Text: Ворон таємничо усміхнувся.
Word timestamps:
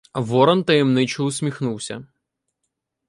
Ворон 0.13 0.63
таємничо 0.63 1.23
усміхнувся. 1.23 2.07